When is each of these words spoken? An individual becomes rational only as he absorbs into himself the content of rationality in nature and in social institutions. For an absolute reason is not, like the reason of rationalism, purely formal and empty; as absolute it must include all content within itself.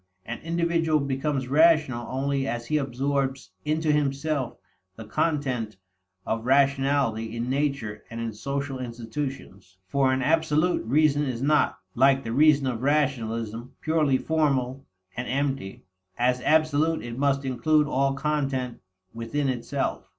An 0.25 0.39
individual 0.39 0.99
becomes 0.99 1.47
rational 1.47 2.07
only 2.09 2.47
as 2.47 2.65
he 2.65 2.77
absorbs 2.77 3.51
into 3.65 3.91
himself 3.91 4.57
the 4.95 5.05
content 5.05 5.77
of 6.25 6.43
rationality 6.47 7.35
in 7.37 7.51
nature 7.51 8.03
and 8.09 8.19
in 8.19 8.33
social 8.33 8.79
institutions. 8.79 9.77
For 9.85 10.11
an 10.11 10.23
absolute 10.23 10.83
reason 10.87 11.25
is 11.25 11.43
not, 11.43 11.77
like 11.93 12.23
the 12.23 12.33
reason 12.33 12.65
of 12.65 12.81
rationalism, 12.81 13.73
purely 13.81 14.17
formal 14.17 14.87
and 15.15 15.27
empty; 15.27 15.83
as 16.17 16.41
absolute 16.41 17.03
it 17.05 17.19
must 17.19 17.45
include 17.45 17.85
all 17.85 18.15
content 18.15 18.79
within 19.13 19.49
itself. 19.49 20.09